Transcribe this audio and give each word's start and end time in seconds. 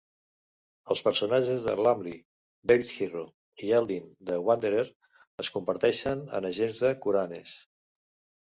Els 0.93 1.01
personatges 1.07 1.67
de 1.67 1.75
Lumley, 1.87 2.15
David 2.71 2.93
Hero 2.95 3.21
i 3.67 3.69
Eldin 3.81 4.09
the 4.31 4.39
Wanderer, 4.49 4.87
es 5.45 5.53
converteixen 5.59 6.25
en 6.41 6.53
agents 6.53 6.81
de 6.87 6.95
Kuranes. 7.05 7.55